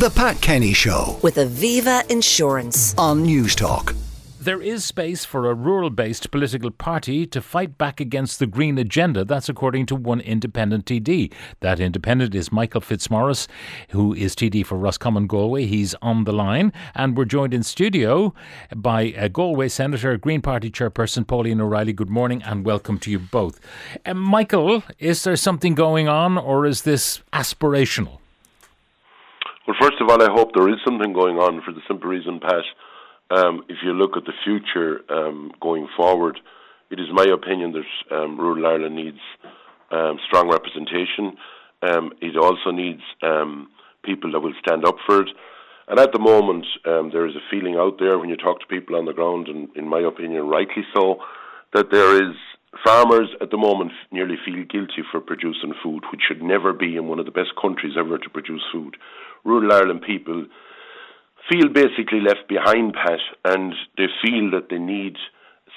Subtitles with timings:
[0.00, 2.94] The Pat Kenny Show with Aviva Insurance.
[2.96, 3.94] on Newstalk.
[4.40, 8.78] There is space for a rural based political party to fight back against the Green
[8.78, 9.26] agenda.
[9.26, 11.30] That's according to one independent TD.
[11.60, 13.46] That independent is Michael Fitzmaurice,
[13.90, 15.66] who is TD for Roscommon Galway.
[15.66, 16.72] He's on the line.
[16.94, 18.32] And we're joined in studio
[18.74, 21.92] by uh, Galway Senator, Green Party Chairperson Pauline O'Reilly.
[21.92, 23.60] Good morning and welcome to you both.
[24.06, 28.19] Uh, Michael, is there something going on or is this aspirational?
[29.70, 32.40] Well, first of all, I hope there is something going on for the simple reason,
[32.40, 32.64] Pat.
[33.30, 36.40] Um, if you look at the future um, going forward,
[36.90, 39.20] it is my opinion that um, rural Ireland needs
[39.92, 41.36] um, strong representation.
[41.82, 43.68] Um, it also needs um,
[44.02, 45.28] people that will stand up for it.
[45.86, 48.96] And at the moment, there is a feeling out there when you talk to people
[48.96, 51.20] on the ground, and in my opinion, rightly so,
[51.74, 52.34] that there is
[52.84, 57.08] farmers at the moment nearly feel guilty for producing food, which should never be in
[57.08, 58.96] one of the best countries ever to produce food.
[59.44, 60.46] Rural Ireland people
[61.50, 65.16] feel basically left behind, Pat, and they feel that they need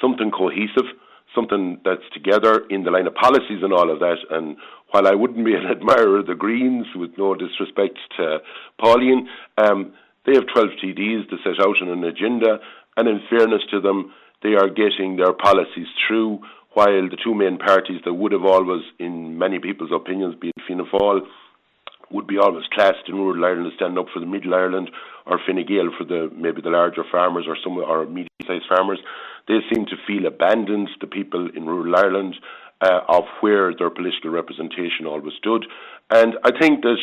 [0.01, 0.89] something cohesive,
[1.33, 4.17] something that's together in the line of policies and all of that.
[4.29, 4.57] And
[4.91, 8.39] while I wouldn't be an admirer of the Greens, with no disrespect to
[8.79, 9.93] Pauline, um,
[10.25, 12.59] they have 12 TDs to set out on an agenda,
[12.95, 16.39] and in fairness to them, they are getting their policies through,
[16.73, 20.63] while the two main parties that would have always, in many people's opinions, be it
[20.67, 21.21] Fianna Fáil
[22.11, 24.91] would be always classed in rural Ireland as standing up for the middle Ireland
[25.25, 28.99] or Fine Gael for the maybe the larger farmers or some or medium sized farmers.
[29.47, 32.35] They seem to feel abandoned, the people in rural Ireland,
[32.81, 35.65] uh, of where their political representation always stood.
[36.09, 36.97] And I think that,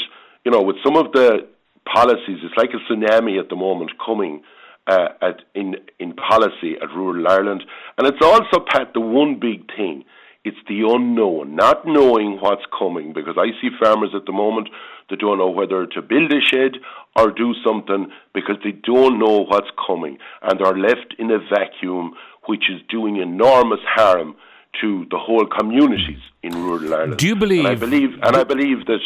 [0.45, 1.47] you know, with some of the
[1.85, 4.43] policies, it's like a tsunami at the moment coming
[4.91, 7.63] uh, at in in policy at rural Ireland.
[7.97, 10.05] And it's also, Pat, the one big thing
[10.43, 14.71] it's the unknown, not knowing what's coming, because I see farmers at the moment
[15.11, 16.77] that don't know whether to build a shed
[17.17, 22.15] or do something because they don't know what's coming and are left in a vacuum
[22.47, 24.35] which is doing enormous harm
[24.81, 27.19] to the whole communities in rural Ireland.
[27.19, 27.67] Do you believe?
[27.67, 29.01] And I believe, and I believe that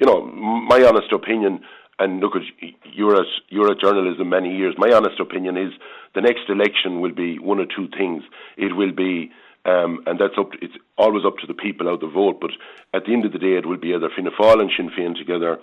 [0.00, 1.60] you know my honest opinion.
[2.00, 2.42] And look, at
[2.92, 4.74] you're at you're journalism many years.
[4.78, 5.72] My honest opinion is
[6.14, 8.24] the next election will be one or two things.
[8.56, 9.30] It will be
[9.64, 10.52] um, and that's up.
[10.52, 12.40] To, it's always up to the people out the vote.
[12.40, 12.52] But
[12.94, 15.16] at the end of the day, it will be either Fianna Fáil and Sinn Féin
[15.16, 15.58] together,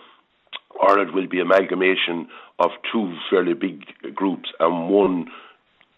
[0.80, 2.28] or it will be amalgamation
[2.60, 3.84] of two fairly big
[4.14, 5.28] groups and one.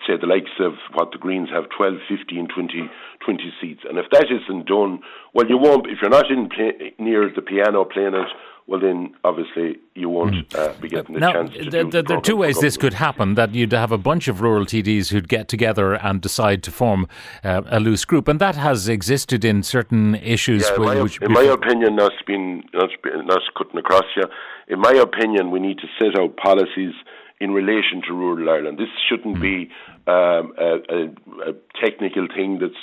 [0.08, 2.90] Say the likes of what the Greens have 12, 15, 20,
[3.26, 3.82] 20 seats.
[3.88, 5.00] And if that isn't done,
[5.34, 8.28] well, you won't, if you're not in play, near the piano playing it,
[8.70, 12.06] well, then obviously you won't uh, be getting the now, chance to th- do th-
[12.06, 13.34] there are two ways this could happen.
[13.34, 17.08] That you'd have a bunch of rural TDs who'd get together and decide to form
[17.44, 20.70] uh, a loose group, and that has existed in certain issues.
[20.70, 24.26] Yeah, in, my, in my opinion, not been not, been- not cutting across you.
[24.68, 26.94] In my opinion, we need to set out policies
[27.40, 28.78] in relation to rural Ireland.
[28.78, 29.70] This shouldn't be
[30.08, 31.04] um, a, a,
[31.50, 32.74] a technical thing that's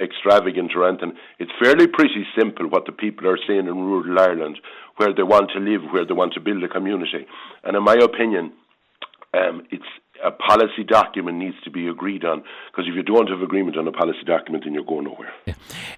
[0.00, 1.12] extravagant or anything.
[1.38, 4.58] It's fairly pretty simple what the people are saying in rural Ireland,
[4.96, 7.26] where they want to live, where they want to build a community.
[7.64, 8.52] And in my opinion,
[9.34, 9.84] um, it's
[10.22, 13.86] a policy document needs to be agreed on because if you don't have agreement on
[13.86, 15.32] a policy document, then you're going nowhere.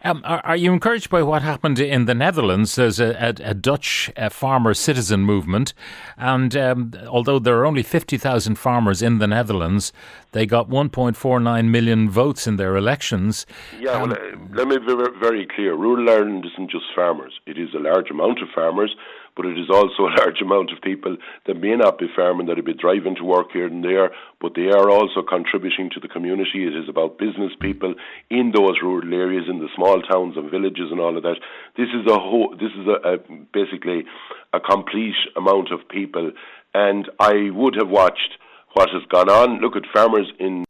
[0.05, 2.77] Um, are, are you encouraged by what happened in the Netherlands?
[2.77, 5.75] There's a, a, a Dutch uh, farmer citizen movement,
[6.17, 9.93] and um, although there are only 50,000 farmers in the Netherlands,
[10.33, 13.47] they got 1.49 million votes in their elections.
[13.81, 14.17] Yeah, well, uh,
[14.53, 15.75] let me be very clear.
[15.75, 17.33] Rural Ireland isn't just farmers.
[17.47, 18.95] It is a large amount of farmers,
[19.37, 21.17] but it is also a large amount of people
[21.47, 24.53] that may not be farming, that will be driving to work here and there, but
[24.55, 26.67] they are also contributing to the community.
[26.67, 27.95] It is about business people
[28.29, 31.37] in those rural areas, in the small towns and villages and all of that.
[31.77, 33.19] This is a whole, this is a, a
[33.53, 34.05] basically
[34.53, 36.33] a complete amount of people,
[36.75, 38.37] and I would have watched
[38.79, 39.61] what has gone on.
[39.61, 40.65] Look at farmers in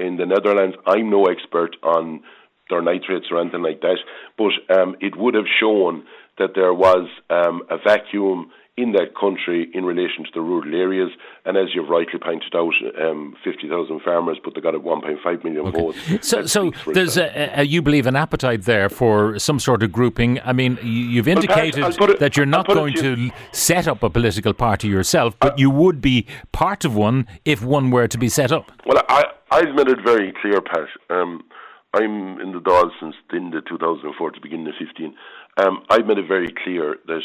[0.00, 0.74] in the Netherlands.
[0.84, 2.20] I'm no expert on
[2.68, 3.98] their nitrates or anything like that,
[4.36, 6.04] but um, it would have shown
[6.38, 11.10] that there was um, a vacuum in that country in relation to the rural areas.
[11.44, 15.70] And as you've rightly pointed out, um, 50,000 farmers, but they got a 1.5 million
[15.70, 15.98] votes.
[16.26, 20.40] So, so there's a, a, you believe an appetite there for some sort of grouping.
[20.42, 24.02] I mean, you- you've indicated I'll it- that you're not going to you- set up
[24.02, 28.16] a political party yourself, but you would be part of one if one were to
[28.18, 28.72] be set up.
[28.86, 30.88] Well, I, I've made it very clear, Pat.
[31.10, 31.44] Um,
[31.92, 35.14] I'm in the Dáil since the 2004 to beginning of 15.
[35.58, 37.22] Um, I've made it very clear that,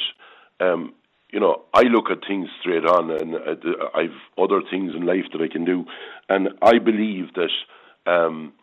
[0.59, 0.93] um,
[1.31, 5.25] you know, I look at things straight on and uh, I've other things in life
[5.33, 5.85] that I can do.
[6.29, 7.51] And I believe that
[8.09, 8.53] um,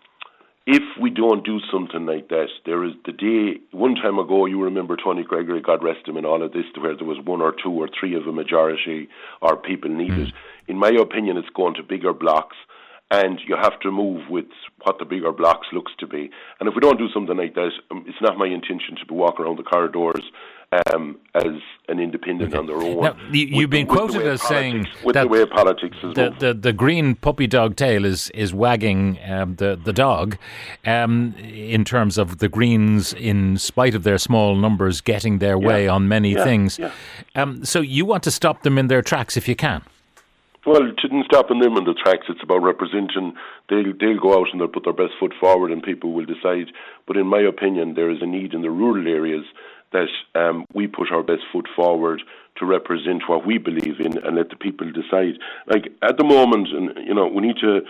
[0.66, 3.60] if we don't do something like that, there is the day.
[3.72, 6.96] One time ago, you remember Tony Gregory, God rest him, and all of this, where
[6.96, 9.08] there was one or two or three of a majority
[9.42, 10.28] or people needed.
[10.28, 10.32] Mm.
[10.68, 12.56] In my opinion, it's going to bigger blocks
[13.10, 14.46] and you have to move with
[14.82, 16.30] what the bigger blocks looks to be.
[16.58, 19.14] And if we don't do something like that, um, it's not my intention to be
[19.14, 20.24] walking around the corridors
[20.92, 21.52] um, as
[21.88, 22.58] an independent okay.
[22.58, 23.00] on their own.
[23.00, 26.72] Now, you, have been quoted as saying with the way politics is the, the, the,
[26.72, 30.36] green puppy dog tail is is wagging um, the the dog
[30.86, 35.66] um, in terms of the Greens, in spite of their small numbers, getting their yeah.
[35.66, 36.44] way on many yeah.
[36.44, 36.78] things.
[36.78, 36.92] Yeah.
[37.34, 39.82] Um, so you want to stop them in their tracks if you can.
[40.66, 42.26] Well, it shouldn't stop them in the tracks.
[42.28, 43.34] It's about representing.
[43.68, 46.72] They'll they'll go out and they'll put their best foot forward, and people will decide.
[47.06, 49.44] But in my opinion, there is a need in the rural areas
[49.94, 52.22] that um, we put our best foot forward
[52.58, 55.38] to represent what we believe in, and let the people decide.
[55.66, 57.80] Like at the moment, and you know, we need to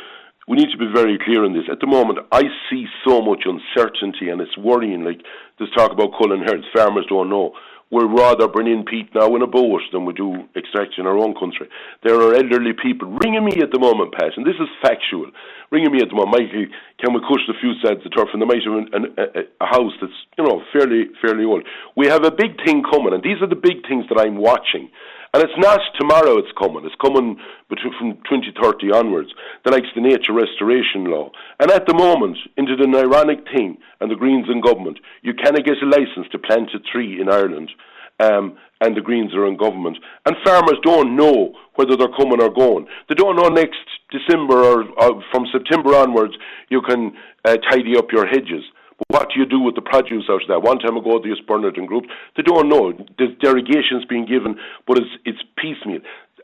[0.46, 1.64] we need to be very clear on this.
[1.72, 5.02] At the moment, I see so much uncertainty, and it's worrying.
[5.02, 5.22] Like
[5.58, 7.54] there's talk about culling herds, farmers don't know
[7.90, 11.18] we'll rather bring in peat now in a boat than we do extraction in our
[11.18, 11.68] own country.
[12.02, 15.30] There are elderly people ringing me at the moment, Pat, and this is factual.
[15.70, 16.66] Ringing me at the moment, Michael,
[17.00, 18.28] can we push the few sads of turf?
[18.32, 21.64] And they might have an, a, a house that's you know fairly fairly old.
[21.96, 24.90] We have a big thing coming, and these are the big things that I'm watching.
[25.34, 26.86] And it's not tomorrow it's coming.
[26.86, 27.36] It's coming
[27.68, 29.30] between, from 2030 onwards.
[29.64, 31.32] The likes the nature restoration law.
[31.58, 35.64] And at the moment, into the ironic thing, and the Greens in government, you cannot
[35.64, 37.72] get a licence to plant a tree in Ireland.
[38.20, 39.98] Um, and the Greens are in government.
[40.24, 42.86] And farmers don't know whether they're coming or going.
[43.08, 43.82] They don't know next
[44.14, 46.34] December or, or from September onwards
[46.68, 47.12] you can
[47.44, 48.62] uh, tidy up your hedges.
[48.98, 50.62] But what do you do with the produce out of that?
[50.62, 52.04] One time ago, the Bernardin group,
[52.36, 52.92] they don't know.
[53.18, 54.56] There's derogations being given,
[54.86, 56.00] but it's, it's piecemeal.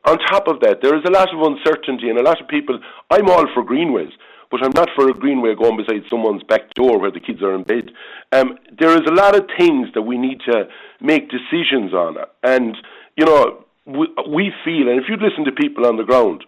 [0.06, 2.80] On top of that, there is a lot of uncertainty and a lot of people.
[3.10, 4.12] I'm all for greenways,
[4.50, 7.54] but I'm not for a greenway going beside someone's back door where the kids are
[7.54, 7.90] in bed.
[8.32, 10.64] Um, there is a lot of things that we need to
[11.00, 12.76] make decisions on, and
[13.16, 16.44] you know we, we feel, and if you listen to people on the ground,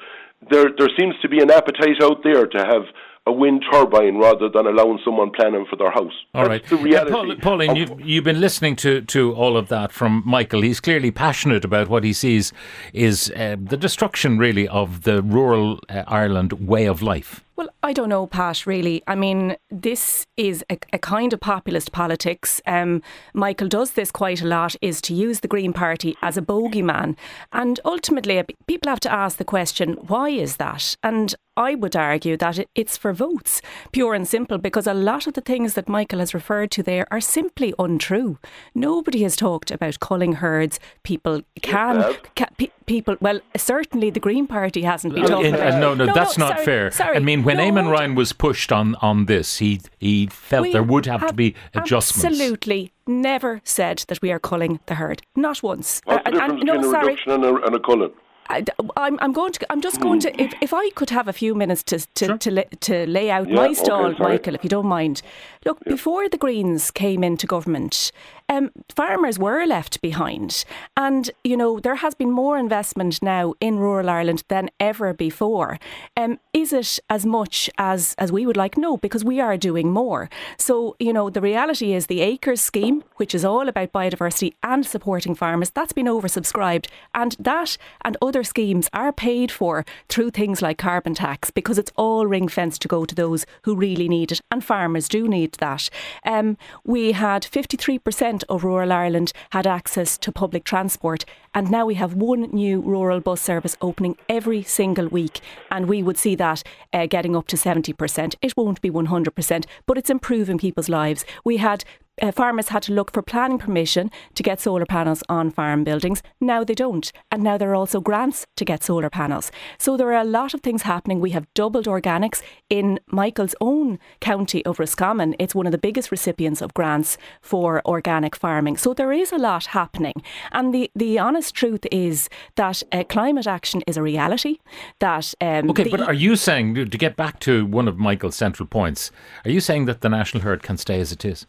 [0.51, 2.83] there there seems to be an appetite out there to have
[3.27, 6.13] a wind turbine rather than allowing someone planning for their house.
[6.35, 6.67] All That's right.
[6.67, 7.13] the reality.
[7.13, 10.63] Paul, Pauline, you've, you've been listening to, to all of that from Michael.
[10.63, 12.53] He's clearly passionate about what he sees
[12.93, 17.45] is uh, the destruction, really, of the rural uh, Ireland way of life.
[17.55, 19.03] Well, I don't know, Pat, really.
[19.07, 22.63] I mean, this is a, a kind of populist politics.
[22.67, 23.03] Um,
[23.35, 27.15] Michael does this quite a lot, is to use the Green Party as a bogeyman.
[27.53, 30.97] And ultimately, people have to ask the question, why is that?
[31.03, 33.61] And I would argue that it's for votes,
[33.93, 37.07] pure and simple, because a lot of the things that Michael has referred to there
[37.11, 38.39] are simply untrue.
[38.75, 40.81] Nobody has talked about culling herds.
[41.03, 43.17] People can, can pe- people.
[43.20, 45.55] Well, certainly the Green Party hasn't been talking.
[45.55, 46.90] Uh, no, no, no, that's no, not sorry, fair.
[46.90, 50.73] Sorry, I mean, when no, Eamon Ryan was pushed on on this, he he felt
[50.73, 52.25] there would have, have to be adjustments.
[52.25, 55.23] Absolutely, never said that we are culling the herd.
[55.37, 56.00] Not once.
[56.05, 58.12] What's uh, the difference and, and, no, between a reduction and a, and a culling?
[58.49, 58.64] I,
[58.96, 59.73] am I'm going to.
[59.73, 60.43] I'm just going to.
[60.43, 62.38] If, if I could have a few minutes to to sure.
[62.38, 65.23] to, lay, to, lay out yeah, my stall, okay, Michael, if you don't mind.
[65.64, 65.93] Look, yeah.
[65.93, 68.12] before the Greens came into government,
[68.49, 70.65] um, farmers were left behind.
[70.97, 75.79] And, you know, there has been more investment now in rural Ireland than ever before.
[76.17, 78.77] Um, is it as much as, as we would like?
[78.77, 80.29] No, because we are doing more.
[80.59, 84.85] So, you know, the reality is the Acres scheme, which is all about biodiversity and
[84.85, 86.87] supporting farmers, that's been oversubscribed.
[87.15, 91.93] And that and other schemes are paid for through things like carbon tax because it's
[91.96, 94.41] all ring fenced to go to those who really need it.
[94.51, 95.89] And farmers do need that.
[96.25, 101.24] Um, we had 53% of rural Ireland had access to public transport.
[101.55, 105.41] And now we have one new rural bus service opening every single week.
[105.70, 106.62] And we would see that
[106.93, 108.34] uh, getting up to 70%.
[108.41, 111.24] It won't be 100%, but it's improving people's lives.
[111.44, 111.84] We had
[112.22, 116.22] uh, farmers had to look for planning permission to get solar panels on farm buildings.
[116.41, 117.12] Now they don't.
[117.31, 119.50] And now there are also grants to get solar panels.
[119.79, 121.20] So there are a lot of things happening.
[121.20, 125.34] We have doubled organics in Michael's own county of Roscommon.
[125.38, 128.76] It's one of the biggest recipients of grants for organic farming.
[128.76, 130.14] So there is a lot happening.
[130.52, 134.58] And the, the honest truth is that uh, climate action is a reality.
[135.00, 138.67] That um, Okay, but are you saying, to get back to one of Michael's central
[138.67, 139.10] points,
[139.44, 141.46] are you saying that the national herd can stay as it is?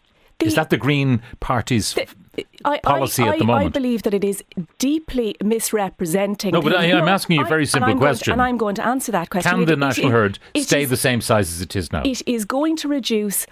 [0.48, 2.08] Is that the Green Party's the,
[2.66, 3.68] I, policy I, at the moment?
[3.68, 4.44] I believe that it is
[4.80, 6.54] deeply misrepresenting.
[6.54, 8.26] No, but I, am asking you a very simple and question.
[8.26, 9.52] To, and I'm going to answer that question.
[9.52, 11.92] Can it, the national it, herd it stay is, the same size as it is
[11.92, 12.02] now?
[12.04, 13.46] It is going to reduce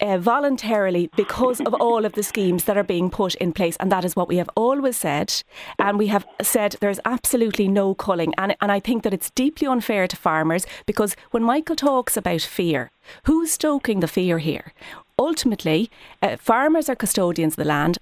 [0.00, 3.76] uh, voluntarily because of all of the schemes that are being put in place.
[3.80, 5.42] And that is what we have always said.
[5.78, 8.34] And we have said there's absolutely no culling.
[8.36, 12.42] And, and I think that it's deeply unfair to farmers because when Michael talks about
[12.42, 12.90] fear,
[13.24, 14.72] who's stoking the fear here?
[15.18, 17.96] Ultimately, uh, farmers are custodians of the land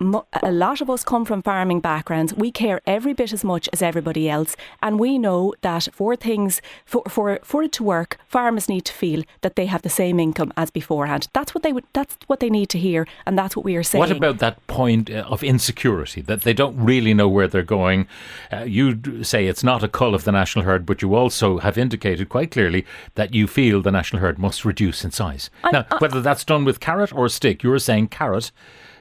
[0.00, 2.32] a lot of us come from farming backgrounds.
[2.32, 6.62] We care every bit as much as everybody else, and we know that for things
[6.86, 10.18] for for for it to work, farmers need to feel that they have the same
[10.18, 11.28] income as beforehand.
[11.34, 11.84] That's what they would.
[11.92, 14.00] That's what they need to hear, and that's what we are saying.
[14.00, 18.08] What about that point uh, of insecurity that they don't really know where they're going?
[18.50, 21.76] Uh, you say it's not a cull of the national herd, but you also have
[21.76, 25.50] indicated quite clearly that you feel the national herd must reduce in size.
[25.62, 28.50] I, now, whether that's done with carrot or stick, you're saying carrot.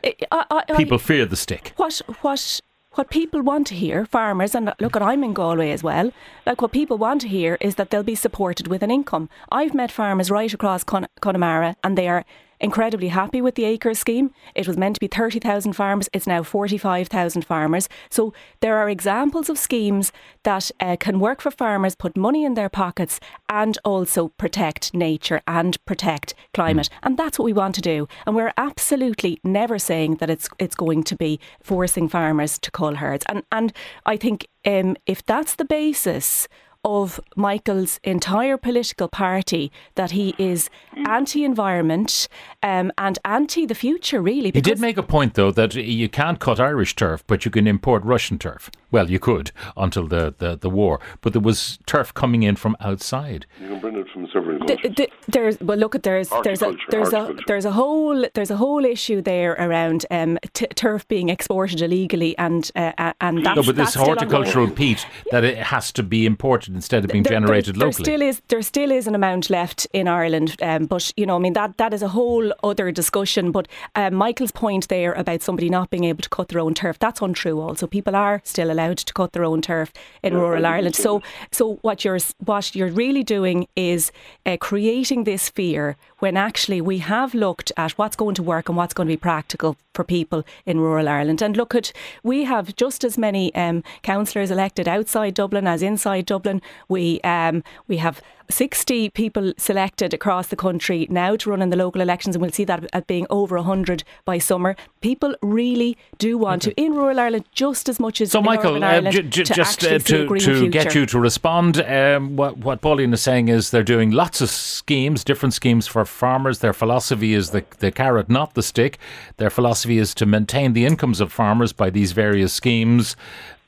[0.03, 1.73] I, I, people fear the stick.
[1.77, 2.61] What what
[2.93, 6.11] what people want to hear, farmers, and look, at I'm in Galway as well.
[6.45, 9.29] Like what people want to hear is that they'll be supported with an income.
[9.51, 12.25] I've met farmers right across Con- Connemara, and they are
[12.59, 14.31] incredibly happy with the acres scheme.
[14.55, 17.89] It was meant to be 30,000 farmers, it's now 45,000 farmers.
[18.09, 20.11] So there are examples of schemes
[20.43, 25.41] that uh, can work for farmers, put money in their pockets, and also protect nature
[25.47, 26.89] and protect climate.
[26.91, 26.99] Mm.
[27.03, 28.07] And that's what we want to do.
[28.25, 32.95] And we're absolutely never saying that it's it's going to be forcing farmers to cull
[32.95, 33.25] herds.
[33.29, 33.73] And and
[34.05, 36.47] I think um, if that's the basis
[36.83, 40.69] of Michael's entire political party that he is
[41.07, 42.27] anti environment
[42.63, 44.51] um, and anti the future, really.
[44.51, 47.67] He did make a point, though, that you can't cut Irish turf, but you can
[47.67, 48.71] import Russian turf.
[48.91, 52.75] Well, you could until the, the, the war, but there was turf coming in from
[52.79, 53.45] outside.
[53.61, 54.79] You can bring it from several countries.
[54.81, 58.49] The, the, there's, well, look at there's there's a there's a there's a whole there's
[58.49, 63.55] a whole issue there around um, t- turf being exported illegally, and uh, and that's,
[63.55, 67.33] no, but this horticultural peat that it has to be imported instead of being there,
[67.33, 68.03] generated there, locally.
[68.03, 71.35] There still is there still is an amount left in Ireland, um, but you know,
[71.35, 73.51] I mean that that is a whole other discussion.
[73.51, 76.99] But um, Michael's point there about somebody not being able to cut their own turf
[76.99, 77.59] that's untrue.
[77.59, 79.91] Also, people are still allowed to cut their own turf
[80.23, 80.95] in yeah, rural Ireland.
[80.95, 81.21] So
[81.51, 84.11] so what you're what you're really doing is
[84.45, 88.77] uh, creating this fear when actually we have looked at what's going to work and
[88.77, 91.41] what's going to be practical for people in rural Ireland.
[91.41, 91.91] And look at
[92.23, 96.61] we have just as many um, councillors elected outside Dublin as inside Dublin.
[96.87, 101.77] We um, we have 60 people selected across the country now to run in the
[101.77, 104.75] local elections, and we'll see that at being over 100 by summer.
[105.01, 106.73] People really do want okay.
[106.73, 109.43] to, in rural Ireland, just as much as so, in Michael, Urban Ireland, uh, j-
[109.43, 113.49] to just uh, to, to get you to respond, um, what, what Pauline is saying
[113.49, 116.59] is they're doing lots of schemes, different schemes for farmers.
[116.59, 118.97] Their philosophy is the, the carrot, not the stick.
[119.37, 123.15] Their philosophy is to maintain the incomes of farmers by these various schemes.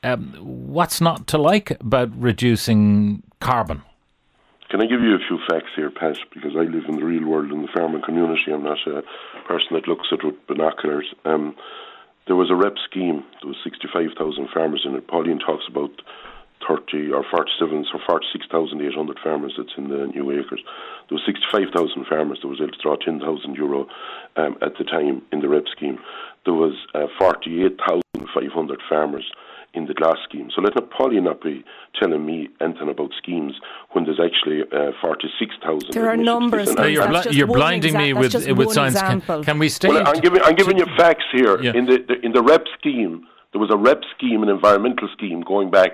[0.02, 3.82] Um, what's not to like about reducing carbon?
[4.70, 6.16] Can I give you a few facts here, Pat?
[6.32, 8.50] Because I live in the real world in the farming community.
[8.52, 9.02] I'm not a
[9.46, 11.06] person that looks at it with binoculars.
[11.26, 11.54] Um,
[12.26, 13.22] there was a REP scheme.
[13.42, 15.06] There was 65,000 farmers in it.
[15.08, 15.90] Pauline talks about
[16.66, 20.62] 30 or 47 or 46,800 farmers that's in the new acres.
[21.08, 23.86] There was 65,000 farmers that was able to draw 10,000 euro
[24.36, 25.98] um, at the time in the REP scheme.
[26.44, 29.30] There was uh, 48,500 farmers
[29.74, 30.50] in the GLAS scheme.
[30.54, 31.64] So let not Polly not be
[31.98, 33.54] telling me anything about schemes
[33.92, 35.92] when there's actually uh, 46,000.
[35.92, 36.74] There are numbers.
[36.74, 39.00] No, you're, bl- you're blinding exa- me with, with science.
[39.00, 39.88] Can, can, we stay?
[39.88, 41.60] Well, I'm giving, I'm giving you facts here.
[41.62, 41.72] Yeah.
[41.74, 45.40] In, the, the, in the REP scheme, there was a REP scheme, an environmental scheme
[45.40, 45.92] going back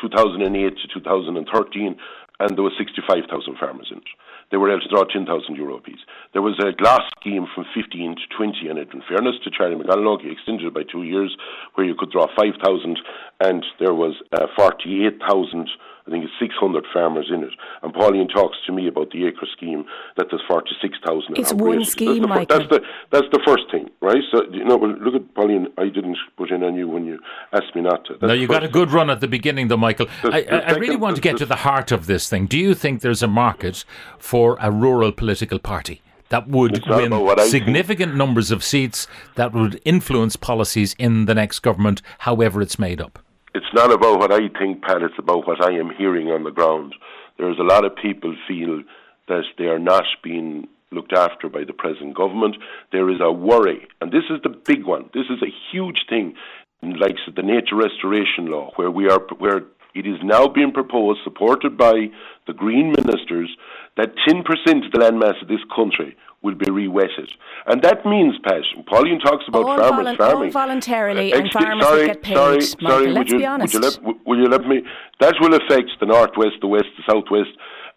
[0.00, 1.96] 2008 to 2013,
[2.40, 4.04] and there was 65,000 farmers in it
[4.50, 6.00] they were able to draw 10,000 euro apiece.
[6.32, 10.22] There was a GLAS scheme from 15 to 20, and in fairness to Charlie McConalogue,
[10.22, 11.36] he extended it by two years,
[11.74, 12.98] where you could draw 5,000,
[13.40, 15.70] and there was uh, 48,000
[16.06, 17.52] I think it's 600 farmers in it.
[17.82, 19.84] And Pauline talks to me about the acre scheme
[20.16, 21.36] that there's 46,000.
[21.36, 22.80] It's one scheme, that's the, that's the,
[23.10, 24.22] that's the first thing, right?
[24.32, 27.18] So, you know, well, look at Pauline, I didn't put in on you when you
[27.52, 28.14] asked me not to.
[28.14, 30.06] That's no, you got a good run at the beginning, though, Michael.
[30.22, 32.46] The, I, I, I really want to get to the heart of this thing.
[32.46, 33.84] Do you think there's a market
[34.18, 36.02] for a rural political party?
[36.30, 42.02] that would win significant numbers of seats that would influence policies in the next government,
[42.18, 43.18] however it's made up
[43.54, 45.02] it's not about what I think, Pat.
[45.02, 46.94] It's about what I am hearing on the ground.
[47.38, 48.82] There's a lot of people feel
[49.28, 52.56] that they are not being looked after by the present government.
[52.92, 55.10] There is a worry, and this is the big one.
[55.14, 56.34] This is a huge thing,
[56.82, 59.62] like the nature restoration law, where we are where
[59.94, 62.10] it is now being proposed, supported by
[62.46, 63.50] the Green ministers,
[63.96, 67.30] that 10% of the landmass of this country will be re-wetted.
[67.66, 70.44] And that means, Pat, Pauline talks about all farmers volu- farming.
[70.44, 72.34] All voluntarily, uh, and farmers sorry, get paid.
[72.34, 73.74] Sorry, Michael, sorry, let's would you, be honest.
[73.74, 74.82] Would you, let, will you let me?
[75.20, 77.50] That will affect the northwest, the west, the southwest,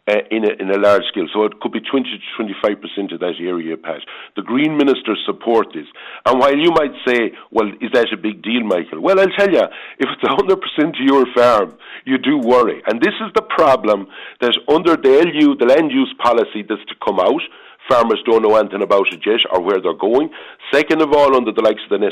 [0.07, 1.27] uh, in, a, in a large scale.
[1.31, 4.01] So it could be 20 to 25% of that area, Pat.
[4.35, 5.87] The Green Ministers support this.
[6.25, 8.99] And while you might say, well, is that a big deal, Michael?
[8.99, 9.63] Well, I'll tell you,
[9.99, 12.83] if it's 100% to your farm, you do worry.
[12.87, 14.07] And this is the problem
[14.41, 17.41] that under the LU, the land use policy that's to come out,
[17.89, 20.29] farmers don't know anything about it yet or where they're going.
[20.71, 22.11] Second of all, under the likes of the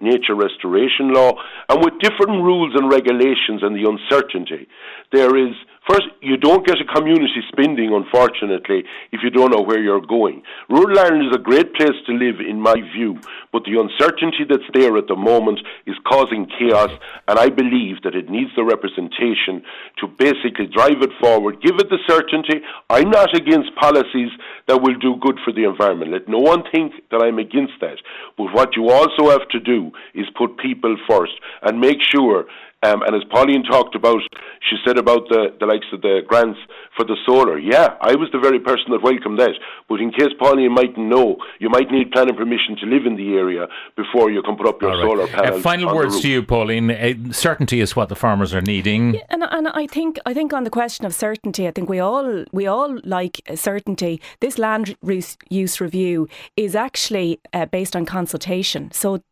[0.00, 1.32] nature restoration law,
[1.68, 4.66] and with different rules and regulations and the uncertainty,
[5.12, 5.54] there is
[5.88, 10.42] First, you don't get a community spending, unfortunately, if you don't know where you're going.
[10.68, 13.18] Rural Ireland is a great place to live, in my view,
[13.52, 16.90] but the uncertainty that's there at the moment is causing chaos,
[17.26, 19.62] and I believe that it needs the representation
[20.00, 22.60] to basically drive it forward, give it the certainty.
[22.90, 24.30] I'm not against policies
[24.66, 26.12] that will do good for the environment.
[26.12, 27.96] Let no one think that I'm against that.
[28.36, 32.44] But what you also have to do is put people first and make sure
[32.82, 34.20] um, and as Pauline talked about,
[34.68, 36.60] she said about the, the likes of the grants
[36.96, 37.58] for the solar.
[37.58, 39.52] Yeah, I was the very person that welcomed that.
[39.88, 43.34] But in case Pauline mightn't know, you might need planning permission to live in the
[43.34, 43.66] area
[43.96, 45.02] before you can put up your right.
[45.02, 45.58] solar panels.
[45.58, 46.90] Uh, final words to you, Pauline.
[46.92, 49.14] Uh, certainty is what the farmers are needing.
[49.14, 51.98] Yeah, and, and I think I think on the question of certainty, I think we
[51.98, 54.20] all we all like certainty.
[54.38, 58.92] This land use review is actually uh, based on consultation.
[58.92, 59.22] So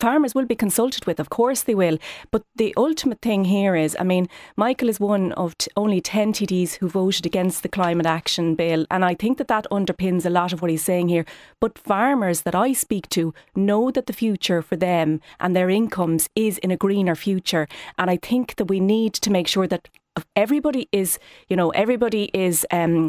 [0.00, 1.98] farmers will be consulted with, of course they will.
[2.30, 6.32] But the ultimate thing here is, I mean, Michael is one of t- only 10
[6.32, 8.86] TDs who voted against the climate action bill.
[8.90, 11.24] And I think that that underpins a lot of what he's saying here.
[11.60, 16.28] But farmers that I speak to know that the future for them and their incomes
[16.34, 17.68] is in a greener future.
[17.98, 19.88] And I think that we need to make sure that
[20.36, 22.66] everybody is, you know, everybody is.
[22.70, 23.08] Um,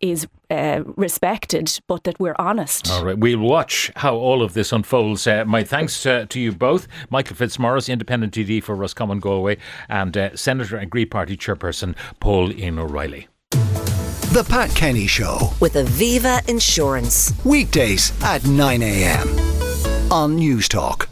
[0.00, 2.90] is uh, respected, but that we're honest.
[2.90, 5.26] All right, we'll watch how all of this unfolds.
[5.26, 9.56] Uh, my thanks uh, to you both, Michael Fitzmaurice, Independent TD for Roscommon Galway,
[9.88, 13.28] and uh, Senator and Green Party Chairperson Pauline O'Reilly.
[13.50, 19.28] The Pat Kenny Show with Aviva Insurance weekdays at 9 a.m.
[20.12, 21.06] on Newstalk.